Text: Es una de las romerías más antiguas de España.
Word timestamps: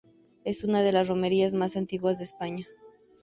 Es 0.45 0.63
una 0.63 0.81
de 0.81 0.91
las 0.91 1.09
romerías 1.09 1.53
más 1.53 1.77
antiguas 1.77 2.17
de 2.17 2.23
España. 2.23 2.65